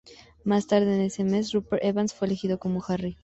Más 0.43 0.65
tarde 0.65 1.05
ese 1.05 1.23
mismo 1.23 1.37
mes, 1.37 1.51
Rupert 1.53 1.83
Evans 1.83 2.15
fue 2.15 2.25
elegido 2.27 2.57
como 2.57 2.83
Harry. 2.87 3.19